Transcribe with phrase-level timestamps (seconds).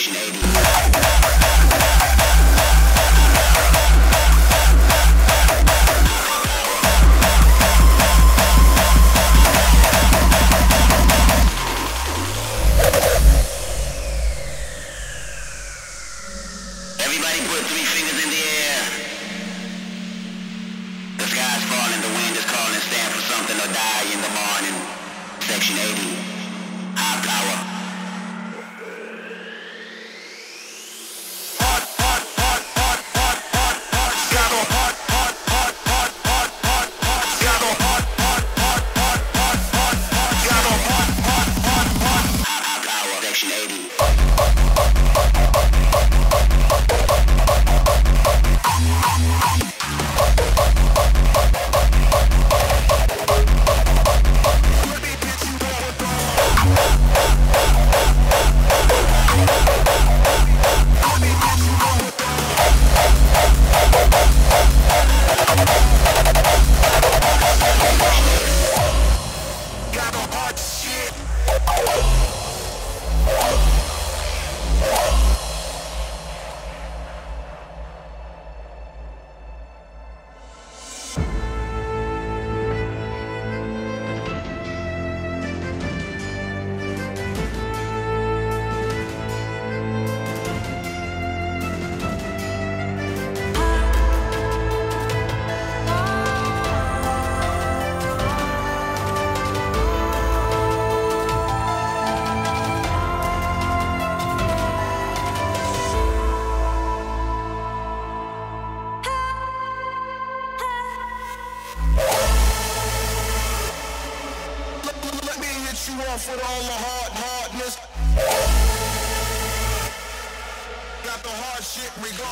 [0.00, 0.49] Section 80.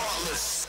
[0.08, 0.68] Shit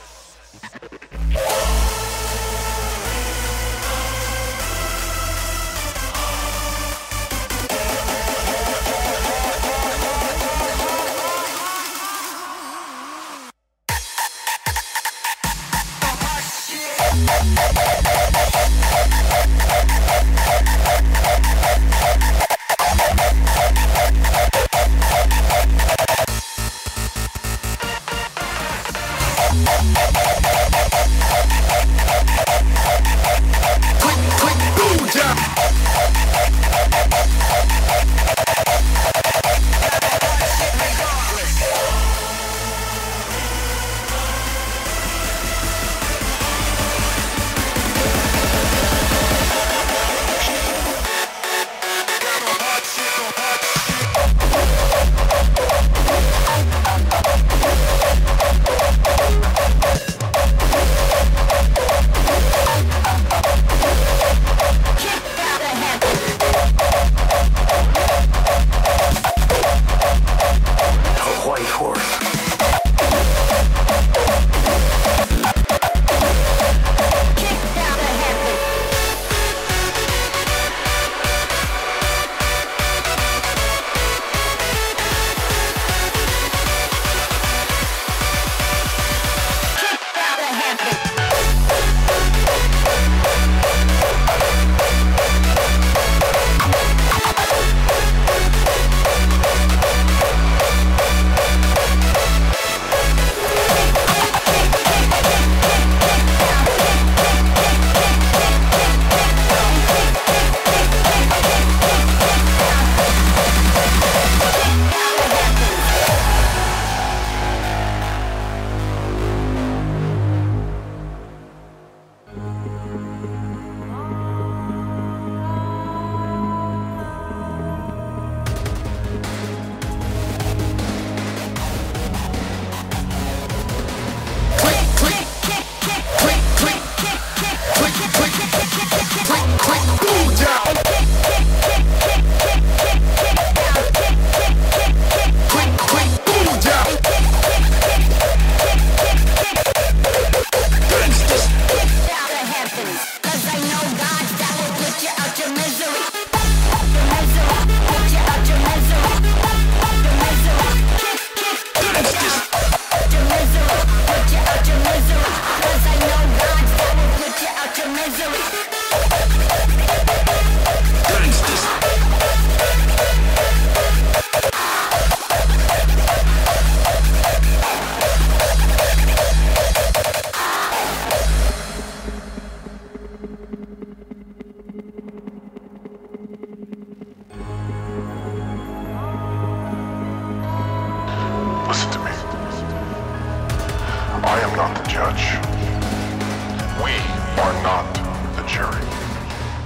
[198.60, 198.84] Sherry.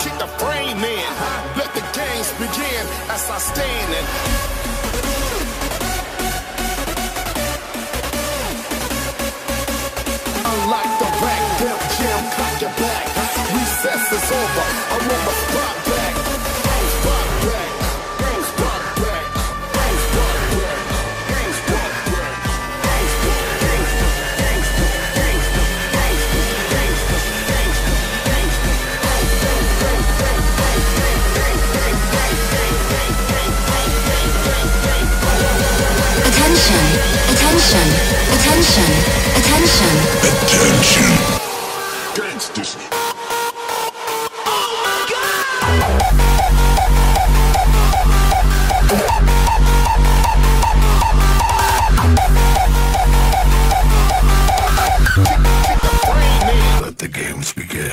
[0.00, 1.12] Kick the frame in.
[1.54, 4.06] Let the games begin as I stand and...
[10.50, 13.06] Unlock the rack, damn jam, cock your back.
[13.54, 14.66] Recess is over.
[14.90, 15.83] I'm on the spot.
[37.74, 37.90] attention,
[38.36, 38.86] attention,
[39.42, 39.94] attention.
[40.30, 41.10] Attention.
[42.14, 42.76] Gangsters.
[56.80, 57.90] Let the games begin.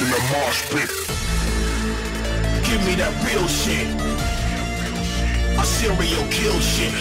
[0.00, 0.90] in the marsh pit.
[2.64, 3.86] Give me that real shit.
[5.58, 6.94] A serial kill shit.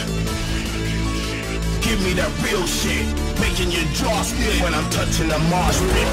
[1.82, 3.06] Give me that real shit.
[3.40, 6.10] Making your jaw split when I'm touching the marsh pit.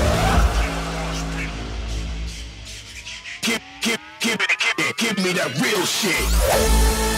[3.42, 7.15] Give, give, give, it, give, it, give me that real shit.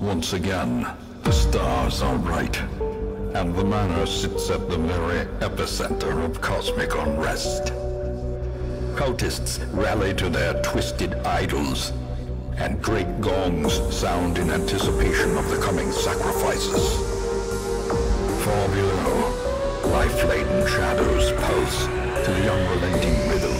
[0.00, 0.86] Once again,
[1.24, 2.60] the stars are right,
[3.34, 7.72] and the manor sits at the very epicenter of cosmic unrest.
[8.94, 11.92] Cultists rally to their twisted idols,
[12.56, 16.94] and great gongs sound in anticipation of the coming sacrifices.
[18.44, 21.99] Far below, life-laden shadows pulse
[22.30, 23.59] to the unrelenting rhythm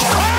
[0.00, 0.37] It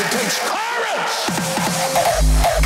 [0.00, 2.57] It takes courage.